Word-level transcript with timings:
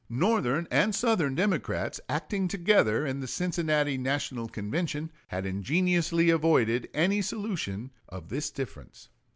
Northern 0.09 0.67
and 0.71 0.95
Southern 0.95 1.35
Democrats, 1.35 2.01
acting 2.09 2.47
together 2.47 3.05
in 3.05 3.19
the 3.19 3.27
Cincinnati 3.27 3.99
National 3.99 4.47
Convention, 4.47 5.11
had 5.27 5.45
ingeniously 5.45 6.31
avoided 6.31 6.89
any 6.91 7.21
solution 7.21 7.91
of 8.09 8.29
this 8.29 8.49
difference. 8.49 9.09